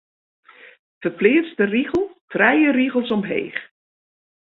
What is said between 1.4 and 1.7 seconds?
de